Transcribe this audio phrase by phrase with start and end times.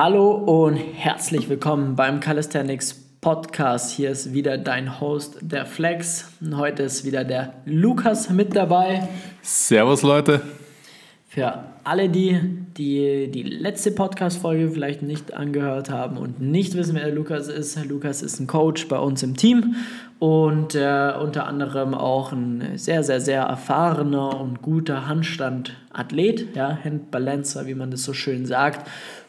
[0.00, 3.90] Hallo und herzlich willkommen beim Calisthenics Podcast.
[3.90, 6.30] Hier ist wieder dein Host, der Flex.
[6.54, 9.08] Heute ist wieder der Lukas mit dabei.
[9.42, 10.40] Servus, Leute.
[11.28, 12.38] Für alle, die
[12.78, 17.84] die, die letzte Podcast-Folge vielleicht nicht angehört haben und nicht wissen, wer der Lukas ist,
[17.84, 19.74] Lukas ist ein Coach bei uns im Team
[20.20, 27.66] und äh, unter anderem auch ein sehr, sehr, sehr erfahrener und guter Handstand-Athlet, ja, Handbalancer,
[27.66, 28.88] wie man das so schön sagt.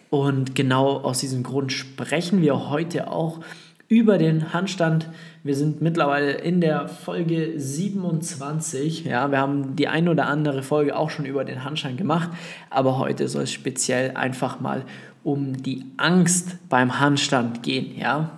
[0.09, 3.39] Und genau aus diesem Grund sprechen wir heute auch
[3.87, 5.09] über den Handstand.
[5.43, 9.05] Wir sind mittlerweile in der Folge 27.
[9.05, 12.29] Ja, wir haben die ein oder andere Folge auch schon über den Handstand gemacht,
[12.69, 14.83] aber heute soll es speziell einfach mal
[15.23, 17.97] um die Angst beim Handstand gehen.
[17.97, 18.31] Ja,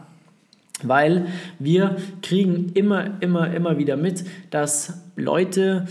[0.84, 1.28] weil
[1.60, 5.88] wir kriegen immer, immer, immer wieder mit, dass Leute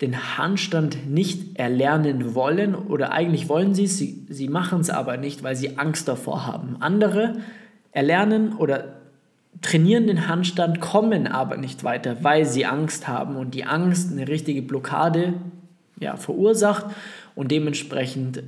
[0.00, 5.16] den Handstand nicht erlernen wollen oder eigentlich wollen sie es, sie, sie machen es aber
[5.16, 6.76] nicht, weil sie Angst davor haben.
[6.80, 7.36] Andere
[7.92, 8.96] erlernen oder
[9.62, 14.28] trainieren den Handstand, kommen aber nicht weiter, weil sie Angst haben und die Angst eine
[14.28, 15.34] richtige Blockade
[15.98, 16.86] ja, verursacht
[17.34, 18.42] und dementsprechend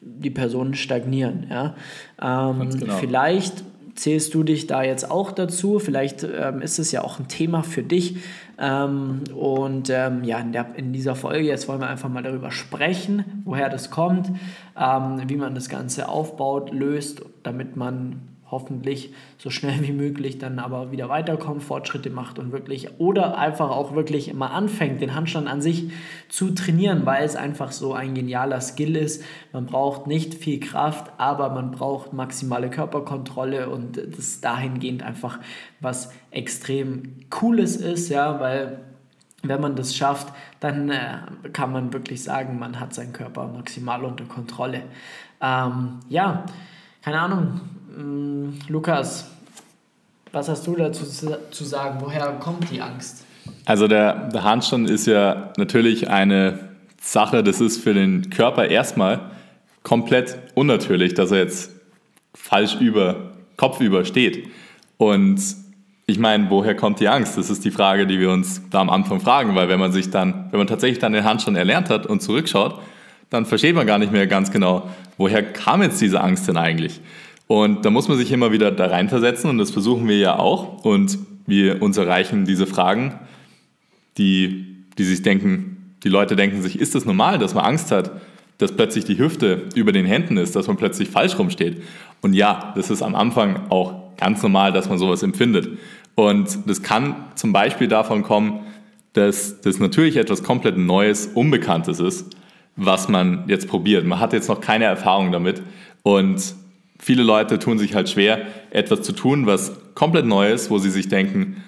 [0.00, 1.46] die Personen stagnieren.
[1.50, 1.74] Ja.
[2.20, 2.94] Ähm, genau.
[2.94, 3.64] Vielleicht
[3.96, 5.78] zählst du dich da jetzt auch dazu?
[5.78, 8.18] Vielleicht ähm, ist es ja auch ein Thema für dich.
[8.58, 12.50] Ähm, und ähm, ja, in, der, in, dieser Folge jetzt wollen wir einfach mal darüber
[12.50, 14.28] sprechen, woher das kommt,
[14.78, 20.58] ähm, wie man das Ganze aufbaut, löst, damit man hoffentlich so schnell wie möglich dann
[20.58, 25.48] aber wieder weiterkommt, Fortschritte macht und wirklich oder einfach auch wirklich mal anfängt, den Handstand
[25.48, 25.90] an sich
[26.28, 29.24] zu trainieren, weil es einfach so ein genialer Skill ist.
[29.52, 35.40] Man braucht nicht viel Kraft, aber man braucht maximale Körperkontrolle und das dahingehend einfach
[35.80, 38.80] was extrem cooles ist, ja, weil
[39.42, 41.18] wenn man das schafft, dann äh,
[41.52, 44.82] kann man wirklich sagen, man hat seinen Körper maximal unter Kontrolle.
[45.40, 46.46] Ähm, ja,
[47.02, 47.60] keine Ahnung,
[48.68, 49.30] Lukas,
[50.32, 51.98] was hast du dazu zu sagen?
[52.00, 53.24] Woher kommt die Angst?
[53.64, 56.58] Also der, der Handstand ist ja natürlich eine
[57.00, 59.20] Sache, das ist für den Körper erstmal
[59.82, 61.70] komplett unnatürlich, dass er jetzt
[62.34, 64.48] falsch über, Kopf über steht.
[64.98, 65.40] Und
[66.06, 67.38] ich meine, woher kommt die Angst?
[67.38, 70.10] Das ist die Frage, die wir uns da am Anfang fragen, weil wenn man sich
[70.10, 72.78] dann, wenn man tatsächlich dann den Handstand erlernt hat und zurückschaut,
[73.30, 77.00] dann versteht man gar nicht mehr ganz genau, woher kam jetzt diese Angst denn eigentlich?
[77.46, 80.84] Und da muss man sich immer wieder da reinversetzen und das versuchen wir ja auch.
[80.84, 83.14] Und wir uns erreichen diese Fragen,
[84.18, 88.10] die, die sich denken, die Leute denken sich, ist das normal, dass man Angst hat,
[88.58, 91.82] dass plötzlich die Hüfte über den Händen ist, dass man plötzlich falsch rumsteht?
[92.22, 95.68] Und ja, das ist am Anfang auch ganz normal, dass man sowas empfindet.
[96.14, 98.60] Und das kann zum Beispiel davon kommen,
[99.12, 102.34] dass das natürlich etwas komplett Neues, Unbekanntes ist,
[102.76, 104.04] was man jetzt probiert.
[104.04, 105.62] Man hat jetzt noch keine Erfahrung damit
[106.02, 106.54] und
[106.98, 110.90] viele Leute tun sich halt schwer, etwas zu tun, was komplett neu ist, wo sie
[110.90, 111.62] sich denken,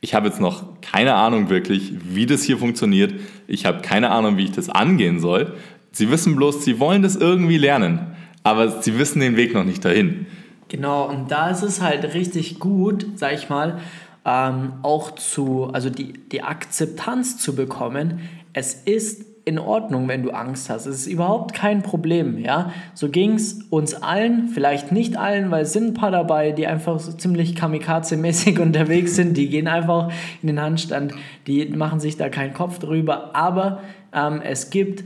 [0.00, 3.14] ich habe jetzt noch keine Ahnung wirklich, wie das hier funktioniert.
[3.46, 5.54] Ich habe keine Ahnung, wie ich das angehen soll.
[5.92, 9.84] Sie wissen bloß, sie wollen das irgendwie lernen, aber sie wissen den Weg noch nicht
[9.84, 10.26] dahin.
[10.68, 13.80] Genau, und da ist es halt richtig gut, sag ich mal,
[14.24, 18.20] ähm, auch zu, also die, die Akzeptanz zu bekommen.
[18.52, 20.86] Es ist in Ordnung, wenn du Angst hast.
[20.86, 22.72] Es ist überhaupt kein Problem, ja.
[22.94, 26.66] So ging es uns allen, vielleicht nicht allen, weil es sind ein paar dabei, die
[26.66, 29.36] einfach so ziemlich kamikaze-mäßig unterwegs sind.
[29.36, 30.12] Die gehen einfach
[30.42, 31.14] in den Handstand,
[31.46, 33.34] die machen sich da keinen Kopf drüber.
[33.34, 33.80] Aber
[34.12, 35.04] ähm, es gibt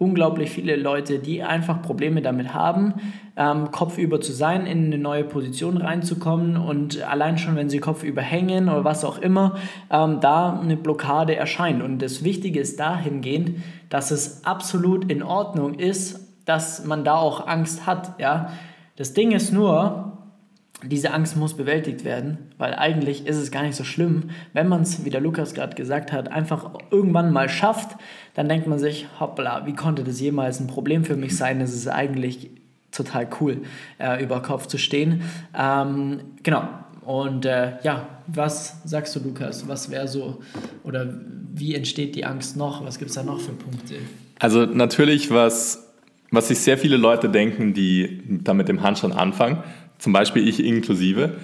[0.00, 2.94] unglaublich viele Leute, die einfach Probleme damit haben,
[3.36, 8.22] ähm, kopfüber zu sein, in eine neue Position reinzukommen und allein schon, wenn sie kopfüber
[8.22, 9.56] hängen oder was auch immer,
[9.90, 11.82] ähm, da eine Blockade erscheint.
[11.82, 13.58] Und das Wichtige ist dahingehend,
[13.90, 18.18] dass es absolut in Ordnung ist, dass man da auch Angst hat.
[18.18, 18.52] Ja?
[18.96, 20.19] Das Ding ist nur,
[20.84, 24.30] diese Angst muss bewältigt werden, weil eigentlich ist es gar nicht so schlimm.
[24.52, 27.96] Wenn man es, wie der Lukas gerade gesagt hat, einfach irgendwann mal schafft,
[28.34, 31.60] dann denkt man sich, hoppla, wie konnte das jemals ein Problem für mich sein?
[31.60, 32.50] Es ist eigentlich
[32.92, 33.58] total cool,
[33.98, 35.22] äh, über Kopf zu stehen.
[35.56, 36.68] Ähm, genau.
[37.02, 39.66] Und äh, ja, was sagst du, Lukas?
[39.68, 40.40] Was wäre so,
[40.84, 41.12] oder
[41.52, 42.84] wie entsteht die Angst noch?
[42.84, 43.96] Was gibt es da noch für Punkte?
[44.38, 45.92] Also natürlich, was,
[46.30, 49.62] was sich sehr viele Leute denken, die da mit dem Handstand anfangen,
[50.00, 51.34] zum Beispiel ich inklusive,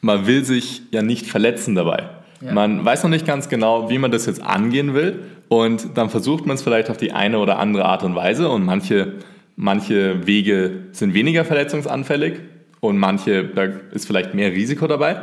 [0.00, 2.08] man will sich ja nicht verletzen dabei.
[2.40, 2.52] Ja.
[2.52, 6.46] Man weiß noch nicht ganz genau, wie man das jetzt angehen will und dann versucht
[6.46, 9.14] man es vielleicht auf die eine oder andere Art und Weise und manche,
[9.56, 12.40] manche Wege sind weniger verletzungsanfällig
[12.80, 15.22] und manche, da ist vielleicht mehr Risiko dabei.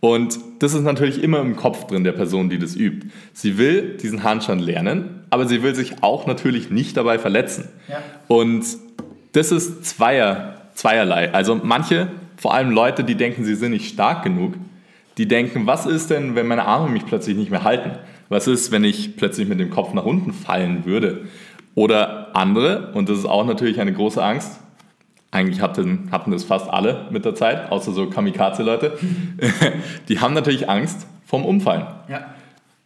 [0.00, 3.08] Und das ist natürlich immer im Kopf drin der Person, die das übt.
[3.32, 7.68] Sie will diesen Handstand lernen, aber sie will sich auch natürlich nicht dabei verletzen.
[7.88, 8.02] Ja.
[8.28, 8.64] Und
[9.32, 11.32] das ist zweier, zweierlei.
[11.32, 14.54] Also manche, vor allem Leute, die denken, sie sind nicht stark genug,
[15.18, 17.92] die denken, was ist denn, wenn meine Arme mich plötzlich nicht mehr halten?
[18.28, 21.26] Was ist, wenn ich plötzlich mit dem Kopf nach unten fallen würde?
[21.74, 24.60] Oder andere, und das ist auch natürlich eine große Angst,
[25.30, 28.98] eigentlich hatten, hatten das fast alle mit der Zeit, außer so Kamikaze-Leute,
[30.08, 31.86] die haben natürlich Angst vom Umfallen.
[32.08, 32.34] Ja.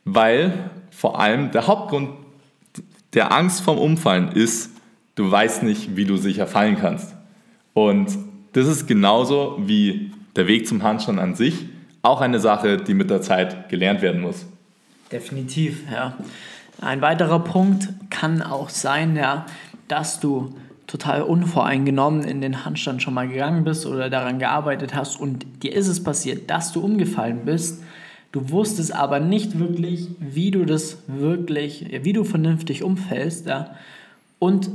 [0.05, 2.11] Weil vor allem der Hauptgrund
[3.14, 4.70] der Angst vom Umfallen ist,
[5.14, 7.14] du weißt nicht, wie du sicher fallen kannst.
[7.75, 8.17] Und
[8.52, 11.67] das ist genauso wie der Weg zum Handstand an sich
[12.02, 14.47] auch eine Sache, die mit der Zeit gelernt werden muss.
[15.12, 16.17] Definitiv, ja.
[16.81, 19.44] Ein weiterer Punkt kann auch sein, ja,
[19.88, 20.55] dass du
[20.87, 25.75] total unvoreingenommen in den Handstand schon mal gegangen bist oder daran gearbeitet hast und dir
[25.75, 27.82] ist es passiert, dass du umgefallen bist.
[28.32, 33.75] Du wusstest aber nicht wirklich, wie du das wirklich, wie du vernünftig umfällst, ja,
[34.38, 34.70] und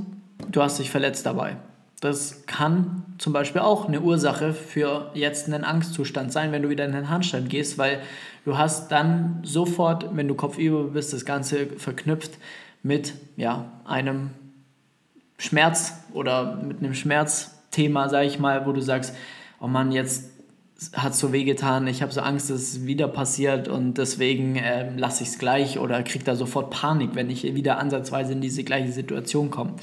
[0.51, 1.55] du hast dich verletzt dabei.
[2.01, 6.85] Das kann zum Beispiel auch eine Ursache für jetzt einen Angstzustand sein, wenn du wieder
[6.85, 8.01] in den Handstand gehst, weil
[8.43, 12.37] du hast dann sofort, wenn du kopfüber bist, das Ganze verknüpft
[12.83, 14.31] mit ja, einem
[15.37, 19.15] Schmerz oder mit einem Schmerzthema, sage ich mal, wo du sagst,
[19.59, 20.34] oh Mann, jetzt
[20.93, 25.23] hat so wehgetan, ich habe so Angst, dass es wieder passiert und deswegen äh, lasse
[25.23, 28.91] ich es gleich oder kriege da sofort Panik, wenn ich wieder ansatzweise in diese gleiche
[28.91, 29.73] Situation komme.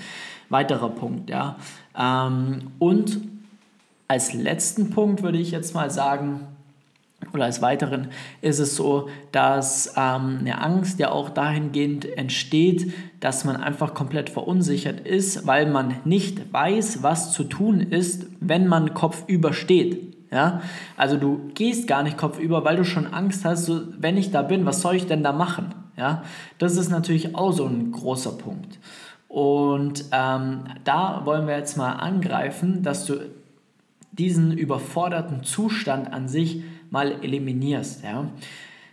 [0.49, 1.56] Weiterer Punkt, ja.
[1.99, 3.20] Ähm, und
[4.08, 6.46] als letzten Punkt würde ich jetzt mal sagen,
[7.32, 8.08] oder als weiteren
[8.40, 14.28] ist es so, dass ähm, eine Angst ja auch dahingehend entsteht, dass man einfach komplett
[14.28, 20.16] verunsichert ist, weil man nicht weiß, was zu tun ist, wenn man kopfüber steht.
[20.32, 20.62] Ja?
[20.96, 24.43] Also du gehst gar nicht kopfüber, weil du schon Angst hast, so, wenn ich da
[24.43, 25.75] bin, was soll ich denn da machen?
[25.96, 26.25] Ja?
[26.58, 28.79] Das ist natürlich auch so ein großer Punkt.
[29.29, 33.14] Und ähm, da wollen wir jetzt mal angreifen, dass du
[34.11, 38.02] diesen überforderten Zustand an sich mal eliminierst.
[38.02, 38.26] Ja?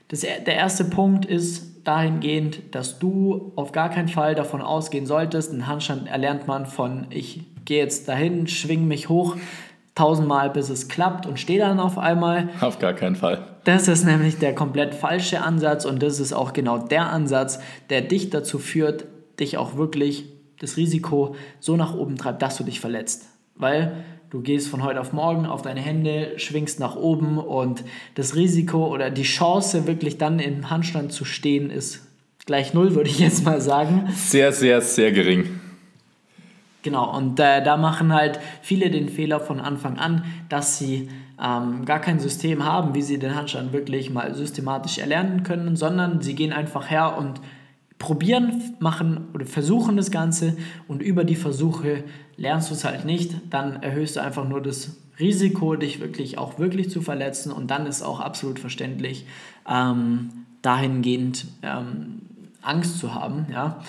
[0.10, 5.52] Das, der erste Punkt ist dahingehend, dass du auf gar keinen Fall davon ausgehen solltest,
[5.52, 9.36] einen Handstand erlernt man von ich gehe jetzt dahin, schwing mich hoch,
[9.96, 12.50] tausendmal bis es klappt und stehe dann auf einmal.
[12.62, 13.44] Auf gar keinen Fall.
[13.64, 17.60] Das ist nämlich der komplett falsche Ansatz und das ist auch genau der Ansatz,
[17.90, 19.06] der dich dazu führt,
[19.40, 20.26] dich auch wirklich
[20.60, 23.28] das Risiko so nach oben treibt, dass du dich verletzt.
[23.56, 27.84] Weil du gehst von heute auf morgen auf deine Hände, schwingst nach oben und
[28.16, 32.08] das Risiko oder die Chance, wirklich dann im Handstand zu stehen, ist
[32.46, 34.10] gleich null, würde ich jetzt mal sagen.
[34.16, 35.60] Sehr, sehr, sehr gering.
[36.82, 41.10] Genau, und äh, da machen halt viele den Fehler von Anfang an, dass sie
[41.42, 46.22] ähm, gar kein System haben, wie sie den Handstand wirklich mal systematisch erlernen können, sondern
[46.22, 47.42] sie gehen einfach her und
[47.98, 50.56] probieren, machen oder versuchen das Ganze
[50.88, 52.06] und über die Versuche
[52.38, 56.60] lernst du es halt nicht, dann erhöhst du einfach nur das Risiko, dich wirklich auch
[56.60, 59.26] wirklich zu verletzen und dann ist auch absolut verständlich,
[59.70, 60.30] ähm,
[60.62, 62.22] dahingehend ähm,
[62.62, 63.48] Angst zu haben.
[63.52, 63.82] Ja.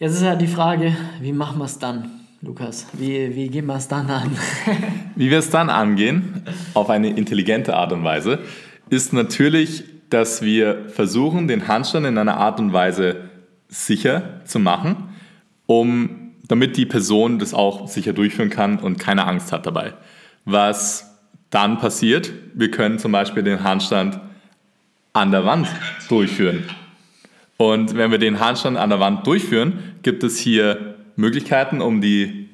[0.00, 2.10] Jetzt ist halt die Frage, wie machen wir es dann,
[2.40, 2.86] Lukas?
[2.94, 4.36] Wie, wie gehen wir es dann an?
[5.14, 6.42] wie wir es dann angehen,
[6.74, 8.40] auf eine intelligente Art und Weise,
[8.88, 13.30] ist natürlich dass wir versuchen, den Handstand in einer Art und Weise
[13.68, 15.14] sicher zu machen,
[15.66, 19.94] um, damit die Person das auch sicher durchführen kann und keine Angst hat dabei.
[20.44, 21.16] Was
[21.50, 24.20] dann passiert, wir können zum Beispiel den Handstand
[25.12, 25.68] an der Wand
[26.08, 26.64] durchführen.
[27.60, 32.48] Und wenn wir den Handstand an der Wand durchführen, gibt es hier Möglichkeiten, um die,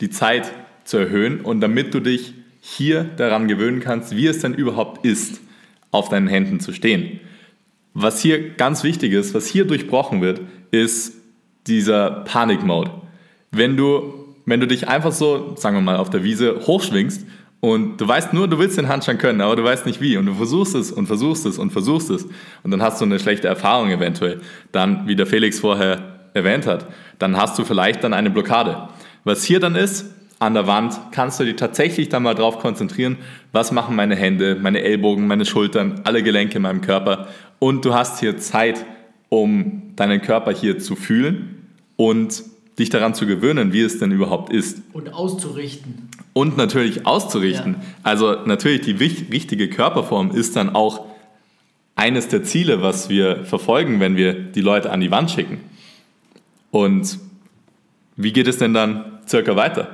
[0.00, 0.50] die Zeit
[0.82, 5.40] zu erhöhen und damit du dich hier daran gewöhnen kannst, wie es denn überhaupt ist
[5.92, 7.20] auf deinen Händen zu stehen.
[7.94, 10.40] Was hier ganz wichtig ist, was hier durchbrochen wird,
[10.72, 11.14] ist
[11.68, 12.90] dieser Panik-Mode.
[13.52, 17.24] Wenn du, wenn du dich einfach so, sagen wir mal, auf der Wiese hochschwingst
[17.60, 20.26] und du weißt nur, du willst den Handstand können, aber du weißt nicht wie und
[20.26, 22.26] du versuchst es und versuchst es und versuchst es
[22.62, 24.40] und dann hast du eine schlechte Erfahrung eventuell,
[24.72, 26.86] dann, wie der Felix vorher erwähnt hat,
[27.18, 28.88] dann hast du vielleicht dann eine Blockade.
[29.24, 30.06] Was hier dann ist,
[30.38, 33.16] an der Wand, kannst du dich tatsächlich dann mal drauf konzentrieren,
[33.52, 37.26] was machen meine Hände, meine Ellbogen, meine Schultern, alle Gelenke in meinem Körper.
[37.58, 38.84] Und du hast hier Zeit,
[39.30, 42.44] um deinen Körper hier zu fühlen und
[42.78, 44.82] dich daran zu gewöhnen, wie es denn überhaupt ist.
[44.92, 46.08] Und auszurichten.
[46.32, 47.74] Und natürlich auszurichten.
[47.74, 47.86] Ja.
[48.02, 51.06] Also natürlich die richtige Körperform ist dann auch
[51.96, 55.60] eines der Ziele, was wir verfolgen, wenn wir die Leute an die Wand schicken.
[56.70, 57.18] Und
[58.16, 59.88] wie geht es denn dann circa weiter?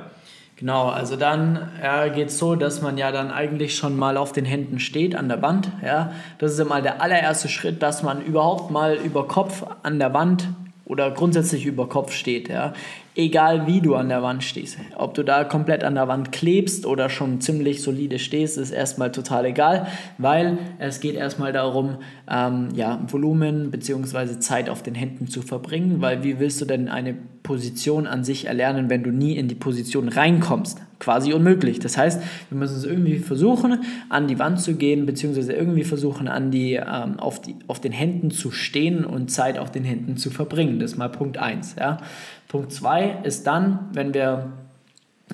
[0.57, 4.31] Genau, also dann ja, geht es so, dass man ja dann eigentlich schon mal auf
[4.31, 5.69] den Händen steht an der Wand.
[5.83, 6.13] Ja.
[6.37, 10.47] Das ist immer der allererste Schritt, dass man überhaupt mal über Kopf an der Wand
[10.85, 12.47] oder grundsätzlich über Kopf steht.
[12.49, 12.73] Ja.
[13.15, 14.77] egal wie du an der Wand stehst.
[14.97, 19.11] Ob du da komplett an der Wand klebst oder schon ziemlich solide stehst, ist erstmal
[19.11, 19.87] total egal,
[20.17, 21.97] weil es geht erstmal darum,
[22.29, 24.39] ähm, ja, Volumen bzw.
[24.39, 28.45] Zeit auf den Händen zu verbringen, weil wie willst du denn eine Position an sich
[28.45, 30.81] erlernen, wenn du nie in die Position reinkommst?
[30.99, 31.79] Quasi unmöglich.
[31.79, 36.27] Das heißt, wir müssen es irgendwie versuchen, an die Wand zu gehen, beziehungsweise irgendwie versuchen,
[36.27, 40.17] an die, ähm, auf, die, auf den Händen zu stehen und Zeit auf den Händen
[40.17, 40.79] zu verbringen.
[40.79, 41.75] Das ist mal Punkt 1.
[41.79, 41.97] Ja.
[42.47, 44.53] Punkt 2 ist dann, wenn wir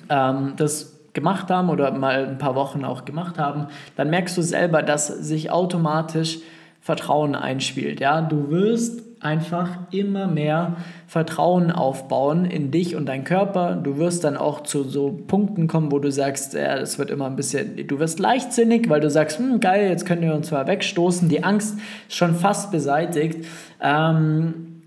[0.08, 3.66] ähm, das gemacht haben oder mal ein paar Wochen auch gemacht haben,
[3.96, 6.38] dann merkst du selber, dass sich automatisch
[6.80, 8.00] Vertrauen einspielt.
[8.00, 8.22] Ja?
[8.22, 10.76] Du wirst einfach immer mehr
[11.06, 13.76] Vertrauen aufbauen in dich und deinen Körper.
[13.76, 17.26] Du wirst dann auch zu so Punkten kommen, wo du sagst, ja, das wird immer
[17.26, 20.66] ein bisschen, du wirst leichtsinnig, weil du sagst, hm, geil, jetzt können wir uns zwar
[20.66, 21.28] wegstoßen.
[21.28, 23.46] Die Angst ist schon fast beseitigt.
[23.80, 24.82] Ähm,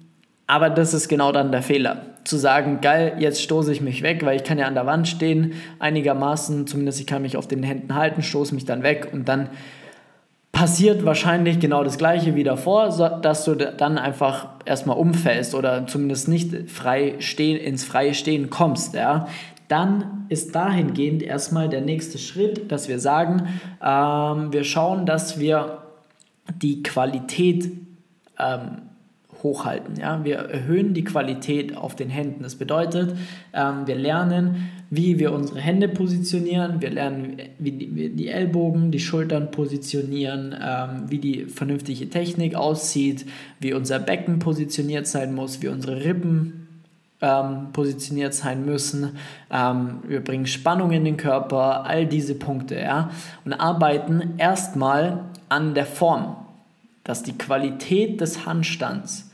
[0.48, 2.02] aber das ist genau dann der Fehler.
[2.26, 5.08] Zu sagen, geil, jetzt stoße ich mich weg, weil ich kann ja an der Wand
[5.08, 9.30] stehen, einigermaßen, zumindest ich kann mich auf den Händen halten, stoße mich dann weg und
[9.30, 9.50] dann
[10.56, 12.88] passiert wahrscheinlich genau das gleiche wie davor,
[13.22, 18.96] dass du dann einfach erstmal umfällst oder zumindest nicht frei stehen, ins freie Stehen kommst.
[18.96, 19.28] Ja?
[19.68, 23.50] Dann ist dahingehend erstmal der nächste Schritt, dass wir sagen,
[23.84, 25.80] ähm, wir schauen, dass wir
[26.62, 27.70] die Qualität
[28.40, 28.78] ähm,
[29.46, 29.96] hochhalten.
[29.98, 30.26] Ja?
[30.26, 32.44] Wir erhöhen die Qualität auf den Händen.
[32.44, 33.16] Das bedeutet,
[33.54, 38.92] ähm, wir lernen, wie wir unsere Hände positionieren, wir lernen, wie die, wie die Ellbogen,
[38.92, 43.26] die Schultern positionieren, ähm, wie die vernünftige Technik aussieht,
[43.60, 46.68] wie unser Becken positioniert sein muss, wie unsere Rippen
[47.22, 49.18] ähm, positioniert sein müssen.
[49.52, 53.12] Ähm, wir bringen Spannung in den Körper, all diese Punkte, ja,
[53.46, 56.36] und arbeiten erstmal an der Form,
[57.04, 59.32] dass die Qualität des Handstands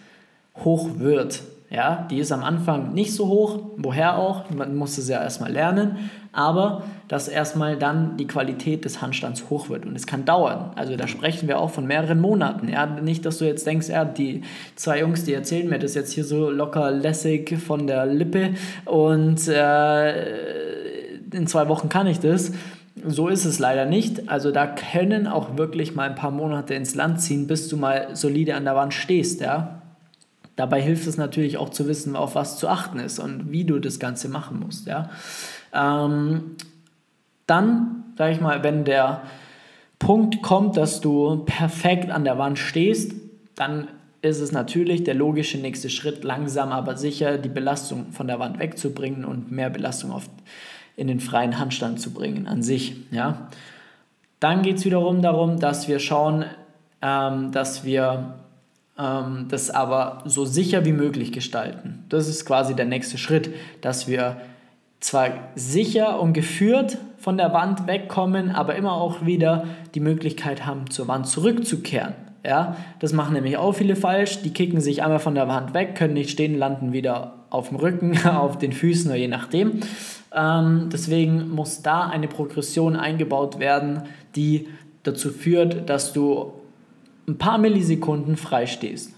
[0.56, 1.42] hoch wird.
[1.72, 5.54] Ja, die ist am Anfang nicht so hoch, woher auch, man muss es ja erstmal
[5.54, 10.72] lernen, aber dass erstmal dann die Qualität des Handstands hoch wird und es kann dauern.
[10.76, 12.68] Also da sprechen wir auch von mehreren Monaten.
[12.68, 14.42] Ja, nicht, dass du jetzt denkst, ja, die
[14.76, 19.48] zwei Jungs, die erzählen mir das jetzt hier so locker lässig von der Lippe und
[19.48, 22.52] äh, in zwei Wochen kann ich das.
[23.06, 24.30] So ist es leider nicht.
[24.30, 28.10] Also da können auch wirklich mal ein paar Monate ins Land ziehen, bis du mal
[28.12, 29.81] solide an der Wand stehst, ja.
[30.62, 33.80] Dabei hilft es natürlich auch zu wissen, auf was zu achten ist und wie du
[33.80, 34.86] das Ganze machen musst.
[34.86, 35.10] Ja?
[35.74, 36.56] Ähm,
[37.48, 39.24] dann, sage ich mal, wenn der
[39.98, 43.14] Punkt kommt, dass du perfekt an der Wand stehst,
[43.56, 43.88] dann
[44.22, 48.60] ist es natürlich der logische nächste Schritt, langsam aber sicher die Belastung von der Wand
[48.60, 50.30] wegzubringen und mehr Belastung auf,
[50.96, 52.98] in den freien Handstand zu bringen an sich.
[53.10, 53.48] Ja?
[54.40, 56.46] Dann geht es wiederum darum, dass wir schauen,
[57.02, 58.36] ähm, dass wir
[58.98, 62.06] ähm, das aber so sicher wie möglich gestalten.
[62.10, 64.38] Das ist quasi der nächste Schritt, dass wir
[65.00, 70.90] zwar sicher und geführt von der Wand wegkommen, aber immer auch wieder die Möglichkeit haben,
[70.90, 72.14] zur Wand zurückzukehren.
[72.44, 74.42] Ja, das machen nämlich auch viele falsch.
[74.42, 77.78] Die kicken sich einmal von der Wand weg, können nicht stehen, landen wieder auf dem
[77.78, 79.82] Rücken, auf den Füßen oder je nachdem.
[80.34, 84.04] Ähm, deswegen muss da eine Progression eingebaut werden,
[84.36, 84.68] die
[85.04, 86.54] dazu führt, dass du
[87.28, 89.14] ein paar Millisekunden frei stehst.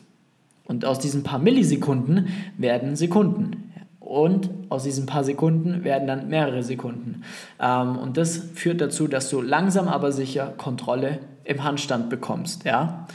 [0.65, 3.72] Und aus diesen paar Millisekunden werden Sekunden.
[4.00, 7.24] Und aus diesen paar Sekunden werden dann mehrere Sekunden.
[7.60, 12.65] Ähm, und das führt dazu, dass du langsam aber sicher Kontrolle im Handstand bekommst.
[12.65, 13.07] Ja?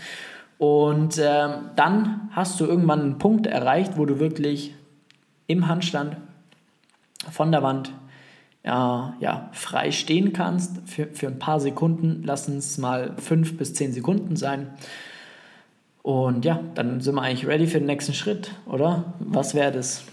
[0.58, 4.74] Und ähm, dann hast du irgendwann einen Punkt erreicht, wo du wirklich
[5.46, 6.16] im Handstand
[7.30, 7.92] von der Wand
[8.64, 12.22] ja, ja, frei stehen kannst für, für ein paar Sekunden.
[12.24, 14.68] Lass es mal fünf bis zehn Sekunden sein.
[16.02, 19.12] Und ja, dann sind wir eigentlich ready für den nächsten Schritt, oder?
[19.18, 20.04] Was wäre das?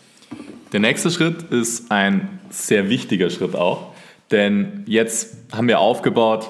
[0.73, 3.93] Der nächste Schritt ist ein sehr wichtiger Schritt auch,
[4.31, 6.49] denn jetzt haben wir aufgebaut,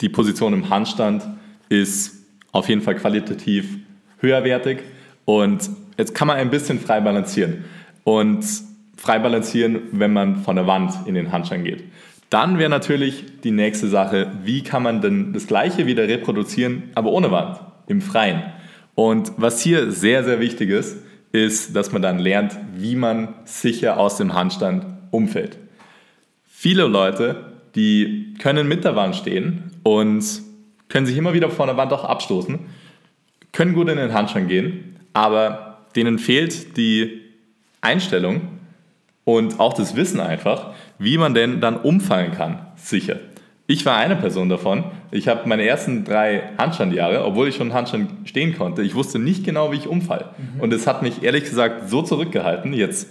[0.00, 1.22] die Position im Handstand
[1.68, 2.14] ist
[2.52, 3.78] auf jeden Fall qualitativ
[4.18, 4.80] höherwertig
[5.24, 7.64] und jetzt kann man ein bisschen frei balancieren.
[8.02, 8.44] Und
[8.96, 11.84] frei balancieren, wenn man von der Wand in den Handstand geht.
[12.30, 17.10] Dann wäre natürlich die nächste Sache, wie kann man denn das gleiche wieder reproduzieren, aber
[17.12, 18.42] ohne Wand, im Freien.
[18.94, 20.96] Und was hier sehr, sehr wichtig ist,
[21.32, 25.58] ist, dass man dann lernt, wie man sicher aus dem Handstand umfällt.
[26.46, 30.24] Viele Leute, die können mit der Wand stehen und
[30.88, 32.58] können sich immer wieder vor der Wand auch abstoßen,
[33.52, 37.20] können gut in den Handstand gehen, aber denen fehlt die
[37.80, 38.42] Einstellung,
[39.24, 43.16] und auch das Wissen einfach, wie man denn dann umfallen kann, sicher.
[43.66, 44.84] Ich war eine Person davon.
[45.10, 49.44] Ich habe meine ersten drei Handstandjahre, obwohl ich schon Handstand stehen konnte, ich wusste nicht
[49.44, 50.26] genau, wie ich umfall.
[50.36, 50.60] Mhm.
[50.60, 53.08] Und es hat mich ehrlich gesagt so zurückgehalten, jetzt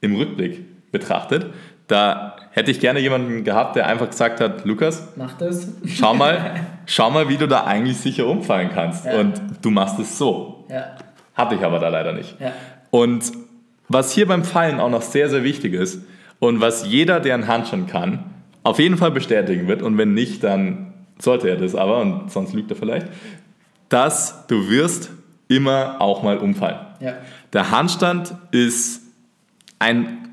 [0.00, 1.46] im Rückblick betrachtet.
[1.88, 5.72] Da hätte ich gerne jemanden gehabt, der einfach gesagt hat, Lukas, Mach das.
[5.86, 9.06] schau mal, schau mal, wie du da eigentlich sicher umfallen kannst.
[9.06, 9.18] Ja.
[9.18, 10.66] Und du machst es so.
[10.70, 10.96] Ja.
[11.34, 12.40] Hatte ich aber da leider nicht.
[12.40, 12.52] Ja.
[12.90, 13.24] Und
[13.88, 16.02] was hier beim Fallen auch noch sehr, sehr wichtig ist
[16.38, 18.24] und was jeder, der einen Handstand kann,
[18.62, 22.52] auf jeden Fall bestätigen wird und wenn nicht, dann sollte er das aber und sonst
[22.52, 23.06] lügt er vielleicht,
[23.88, 25.10] dass du wirst
[25.48, 26.78] immer auch mal umfallen.
[27.00, 27.14] Ja.
[27.52, 29.02] Der Handstand ist
[29.78, 30.28] ein,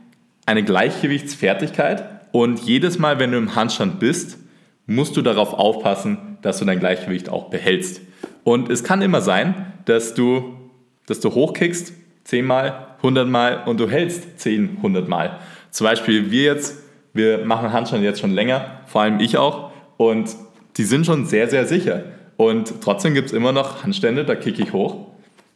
[0.46, 4.40] eine Gleichgewichtsfertigkeit und jedes Mal, wenn du im Handstand bist,
[4.88, 8.02] musst du darauf aufpassen, dass du dein Gleichgewicht auch behältst.
[8.44, 10.58] Und es kann immer sein, dass du,
[11.06, 11.94] dass du hochkickst,
[12.26, 15.40] 10 Mal, 100 Mal und du hältst 10, 100 Mal.
[15.72, 16.82] Zum Beispiel wir jetzt,
[17.14, 20.36] wir machen Handstand jetzt schon länger, vor allem ich auch, und
[20.78, 22.04] die sind schon sehr, sehr sicher.
[22.38, 25.08] Und trotzdem gibt es immer noch Handstände, da kicke ich hoch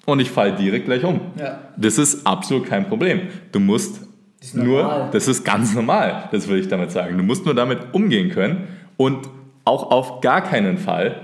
[0.05, 1.21] und ich falle direkt gleich um.
[1.39, 1.59] Ja.
[1.77, 3.21] Das ist absolut kein Problem.
[3.51, 4.01] Du musst
[4.39, 7.17] ist nur, das ist ganz normal, das will ich damit sagen.
[7.17, 9.27] Du musst nur damit umgehen können und
[9.65, 11.21] auch auf gar keinen Fall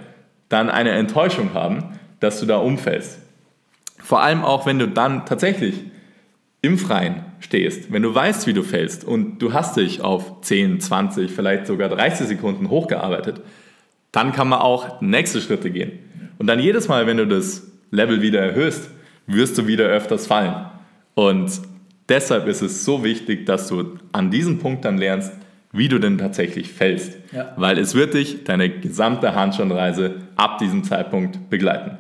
[0.50, 3.20] dann eine Enttäuschung haben, dass du da umfällst.
[4.00, 5.86] Vor allem auch, wenn du dann tatsächlich
[6.64, 10.80] im Freien stehst, wenn du weißt, wie du fällst und du hast dich auf 10,
[10.80, 13.42] 20, vielleicht sogar 30 Sekunden hochgearbeitet,
[14.14, 15.92] dann kann man auch nächste Schritte gehen.
[16.40, 18.90] Und dann jedes Mal, wenn du das Level wieder erhöhst,
[19.28, 20.56] wirst du wieder öfters fallen.
[21.16, 21.52] Und
[22.08, 25.34] deshalb ist es so wichtig, dass du an diesem Punkt dann lernst,
[25.74, 27.18] wie du denn tatsächlich fällst.
[27.34, 27.52] Ja.
[27.58, 31.98] Weil es wird dich deine gesamte Handstandreise ab diesem Zeitpunkt begleiten.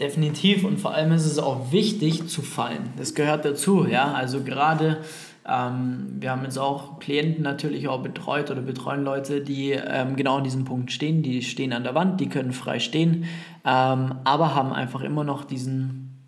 [0.00, 2.90] Definitiv und vor allem ist es auch wichtig zu fallen.
[2.96, 4.12] Das gehört dazu, ja.
[4.12, 5.00] Also gerade,
[5.46, 10.38] ähm, wir haben jetzt auch Klienten natürlich auch betreut oder betreuen Leute, die ähm, genau
[10.38, 11.22] an diesem Punkt stehen.
[11.22, 13.24] Die stehen an der Wand, die können frei stehen,
[13.66, 16.18] ähm, aber haben einfach immer noch diesen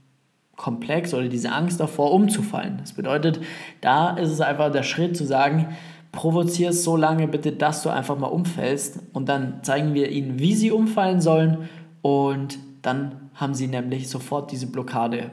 [0.56, 2.76] Komplex oder diese Angst davor, umzufallen.
[2.78, 3.40] Das bedeutet,
[3.80, 5.74] da ist es einfach der Schritt zu sagen,
[6.12, 10.54] provozierst so lange bitte, dass du einfach mal umfällst und dann zeigen wir ihnen, wie
[10.54, 11.70] sie umfallen sollen
[12.02, 15.31] und dann haben sie nämlich sofort diese Blockade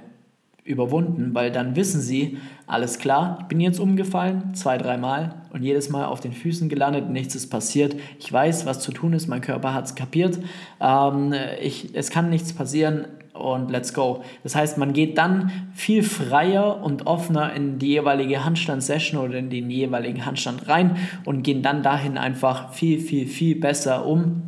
[0.64, 5.90] überwunden, weil dann wissen sie, alles klar, ich bin jetzt umgefallen, zwei, dreimal und jedes
[5.90, 7.96] Mal auf den Füßen gelandet, nichts ist passiert.
[8.20, 10.40] Ich weiß, was zu tun ist, mein Körper hat es kapiert,
[10.80, 14.24] ähm, ich, es kann nichts passieren und let's go.
[14.44, 19.50] Das heißt, man geht dann viel freier und offener in die jeweilige Handstand-Session oder in
[19.50, 24.44] den jeweiligen Handstand rein und gehen dann dahin einfach viel, viel, viel besser um.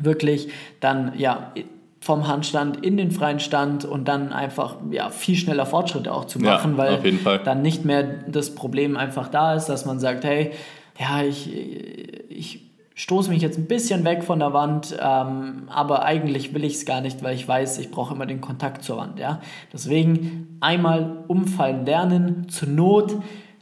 [0.00, 0.48] Wirklich
[0.80, 1.52] dann, ja,
[2.04, 6.38] vom Handstand in den freien Stand und dann einfach ja, viel schneller Fortschritte auch zu
[6.38, 7.40] Ja, machen, weil jeden Fall.
[7.42, 10.50] dann nicht mehr das Problem einfach da ist, dass man sagt, hey,
[11.00, 11.50] ja, ich,
[12.28, 12.60] ich
[12.94, 16.84] stoße mich jetzt ein bisschen weg von der Wand, ähm, aber eigentlich will ich es
[16.84, 19.18] gar nicht, weil ich weiß, ich brauche immer den Kontakt zur Wand.
[19.18, 19.40] Ja?
[19.72, 23.14] Deswegen einmal umfallen lernen, zur Not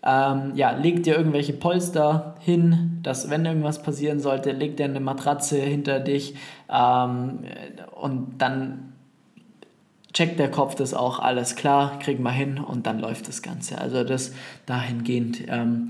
[0.04, 5.00] ähm, ja, leg dir irgendwelche Polster hin, dass wenn irgendwas passieren sollte, leg dir eine
[5.00, 6.34] Matratze hinter dich
[6.68, 7.40] ähm,
[8.00, 8.92] und dann
[10.12, 13.78] checkt der Kopf das auch, alles klar, kriegen wir hin und dann läuft das Ganze.
[13.78, 14.32] Also das
[14.66, 15.44] dahingehend.
[15.48, 15.88] Ähm,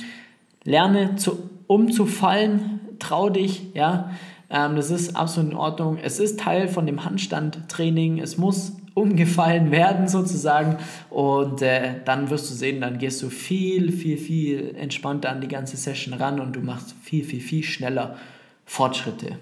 [0.65, 4.11] lerne zu, umzufallen, trau dich, ja.
[4.51, 5.99] Ähm, das ist absolut in Ordnung.
[6.03, 8.19] Es ist Teil von dem Handstandtraining.
[8.19, 10.77] Es muss umgefallen werden sozusagen
[11.11, 15.49] und äh, dann wirst du sehen, dann gehst du viel, viel, viel entspannter an die
[15.49, 18.17] ganze Session ran und du machst viel, viel, viel schneller
[18.65, 19.39] Fortschritte.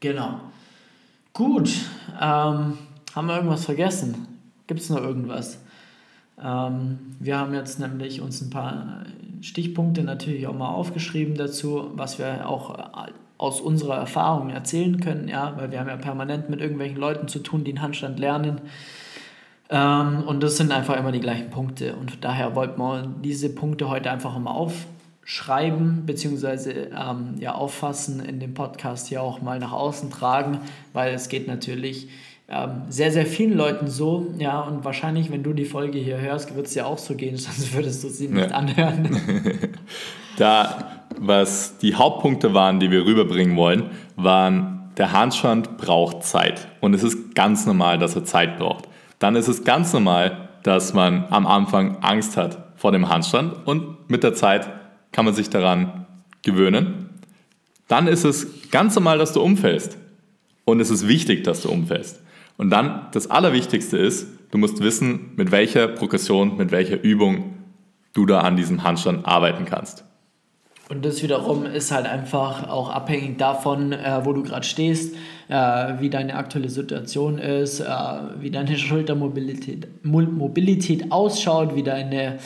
[0.00, 0.40] Genau.
[1.32, 1.70] Gut.
[2.20, 2.78] Ähm,
[3.14, 4.26] haben wir irgendwas vergessen?
[4.66, 5.58] Gibt es noch irgendwas?
[6.42, 9.04] Ähm, wir haben jetzt nämlich uns ein paar
[9.40, 12.76] Stichpunkte natürlich auch mal aufgeschrieben dazu, was wir auch
[13.40, 17.38] aus unserer Erfahrung erzählen können, ja, weil wir haben ja permanent mit irgendwelchen Leuten zu
[17.38, 18.60] tun, die einen Handstand lernen.
[19.70, 21.94] Ähm, und das sind einfach immer die gleichen Punkte.
[21.96, 28.40] Und daher wollten wir diese Punkte heute einfach mal aufschreiben, beziehungsweise ähm, ja, auffassen in
[28.40, 30.58] dem Podcast hier auch mal nach außen tragen,
[30.92, 32.08] weil es geht natürlich
[32.48, 36.54] ähm, sehr, sehr vielen Leuten so, ja, und wahrscheinlich, wenn du die Folge hier hörst,
[36.56, 38.56] wird es dir auch so gehen, sonst würdest du sie nicht Ja.
[38.56, 39.08] anhören.
[40.36, 40.89] Da,
[41.20, 46.66] was die Hauptpunkte waren, die wir rüberbringen wollen, waren, der Handstand braucht Zeit.
[46.80, 48.88] Und es ist ganz normal, dass er Zeit braucht.
[49.18, 54.10] Dann ist es ganz normal, dass man am Anfang Angst hat vor dem Handstand und
[54.10, 54.68] mit der Zeit
[55.12, 56.06] kann man sich daran
[56.42, 57.10] gewöhnen.
[57.88, 59.98] Dann ist es ganz normal, dass du umfällst.
[60.64, 62.22] Und es ist wichtig, dass du umfällst.
[62.56, 67.54] Und dann das Allerwichtigste ist, du musst wissen, mit welcher Progression, mit welcher Übung
[68.12, 70.04] du da an diesem Handstand arbeiten kannst.
[70.90, 75.14] Und das wiederum ist halt einfach auch abhängig davon, äh, wo du gerade stehst,
[75.48, 75.54] äh,
[76.00, 77.86] wie deine aktuelle Situation ist, äh,
[78.40, 82.38] wie deine Schultermobilität Mobilität ausschaut, wie deine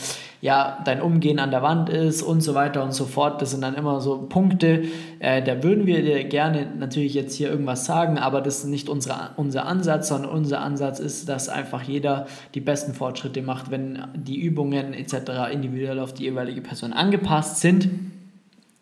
[0.42, 3.40] ja, dein Umgehen an der Wand ist und so weiter und so fort.
[3.40, 4.82] Das sind dann immer so Punkte,
[5.20, 8.90] äh, da würden wir dir gerne natürlich jetzt hier irgendwas sagen, aber das ist nicht
[8.90, 14.02] unsere, unser Ansatz, sondern unser Ansatz ist, dass einfach jeder die besten Fortschritte macht, wenn
[14.14, 15.50] die Übungen etc.
[15.50, 17.88] individuell auf die jeweilige Person angepasst sind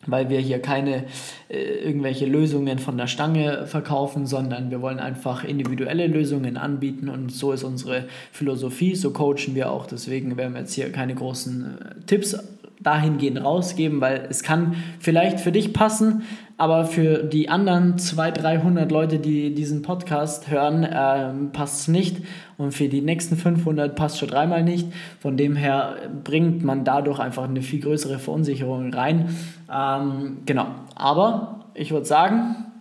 [0.07, 1.05] weil wir hier keine
[1.49, 7.31] äh, irgendwelche Lösungen von der Stange verkaufen, sondern wir wollen einfach individuelle Lösungen anbieten und
[7.31, 9.87] so ist unsere Philosophie, so coachen wir auch.
[9.87, 12.37] Deswegen werden wir jetzt hier keine großen äh, Tipps
[12.83, 16.23] dahingehend rausgeben, weil es kann vielleicht für dich passen,
[16.57, 22.18] aber für die anderen 200, 300 Leute, die diesen Podcast hören, ähm, passt es nicht
[22.59, 24.87] und für die nächsten 500 passt schon dreimal nicht.
[25.21, 29.35] Von dem her bringt man dadurch einfach eine viel größere Verunsicherung rein.
[29.73, 32.72] Ähm, genau, aber ich würde sagen,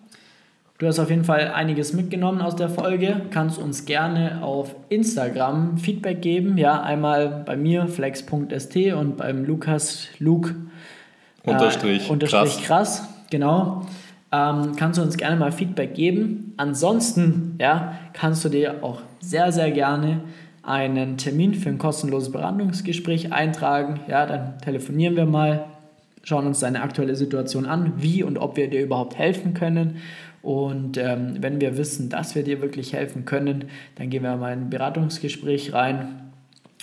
[0.82, 3.22] Du hast auf jeden Fall einiges mitgenommen aus der Folge.
[3.30, 6.58] Kannst uns gerne auf Instagram Feedback geben.
[6.58, 10.56] Ja, einmal bei mir flex.st und beim Lukas Luke
[11.44, 13.04] äh, unterstrich, unterstrich krass.
[13.04, 13.10] krass.
[13.30, 13.86] Genau.
[14.32, 16.56] Ähm, kannst du uns gerne mal Feedback geben.
[16.58, 20.22] Ansonsten ja, kannst du dir auch sehr, sehr gerne
[20.64, 24.00] einen Termin für ein kostenloses Beratungsgespräch eintragen.
[24.08, 25.66] Ja, dann telefonieren wir mal,
[26.24, 30.02] schauen uns deine aktuelle Situation an, wie und ob wir dir überhaupt helfen können
[30.42, 34.54] und ähm, wenn wir wissen, dass wir dir wirklich helfen können, dann gehen wir mal
[34.54, 36.32] in ein Beratungsgespräch rein,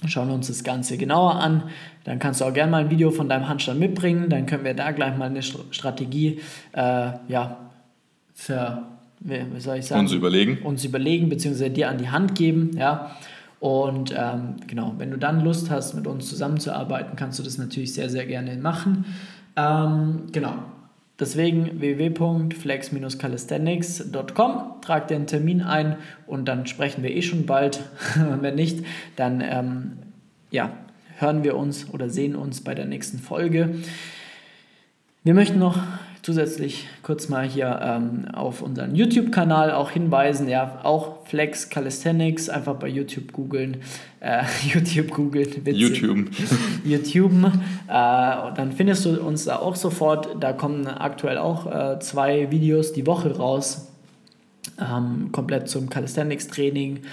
[0.06, 1.64] schauen uns das Ganze genauer an.
[2.04, 4.28] Dann kannst du auch gerne mal ein Video von deinem Handstand mitbringen.
[4.28, 6.40] Dann können wir da gleich mal eine Strategie
[6.72, 7.70] äh, ja,
[8.32, 8.82] für,
[9.20, 10.02] wie soll ich sagen?
[10.02, 10.58] Uns überlegen.
[10.62, 12.70] Uns überlegen, beziehungsweise dir an die Hand geben.
[12.76, 13.16] Ja.
[13.58, 17.92] Und ähm, genau, wenn du dann Lust hast, mit uns zusammenzuarbeiten, kannst du das natürlich
[17.92, 19.04] sehr, sehr gerne machen.
[19.56, 20.54] Ähm, genau,
[21.20, 25.96] Deswegen www.flex-calisthenics.com, trag dir einen Termin ein
[26.28, 27.82] und dann sprechen wir eh schon bald.
[28.40, 29.94] Wenn nicht, dann ähm,
[30.50, 30.70] ja,
[31.16, 33.74] hören wir uns oder sehen uns bei der nächsten Folge.
[35.24, 35.82] Wir möchten noch
[36.28, 40.46] zusätzlich kurz mal hier ähm, auf unseren YouTube-Kanal auch hinweisen.
[40.46, 43.78] Ja, auch Flex Calisthenics, einfach bei YouTube googeln.
[44.20, 44.42] Äh,
[44.74, 45.48] YouTube googeln.
[45.64, 46.28] YouTube.
[46.84, 47.32] YouTube.
[47.32, 47.50] Äh,
[47.88, 50.36] dann findest du uns da auch sofort.
[50.38, 53.88] Da kommen aktuell auch äh, zwei Videos die Woche raus.
[54.78, 57.04] Ähm, komplett zum Calisthenics-Training.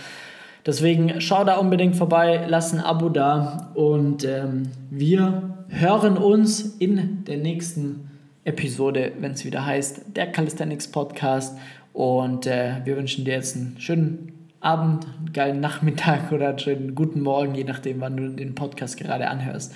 [0.65, 7.23] Deswegen schau da unbedingt vorbei, lass ein Abo da und ähm, wir hören uns in
[7.23, 8.09] der nächsten
[8.45, 11.57] Episode, wenn es wieder heißt, der Calisthenics Podcast.
[11.91, 16.95] Und äh, wir wünschen dir jetzt einen schönen Abend, einen geilen Nachmittag oder einen schönen
[16.95, 19.73] guten Morgen, je nachdem, wann du den Podcast gerade anhörst.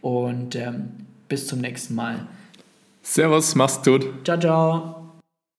[0.00, 0.90] Und ähm,
[1.28, 2.26] bis zum nächsten Mal.
[3.02, 4.06] Servus, mach's gut.
[4.24, 4.97] Ciao, ciao.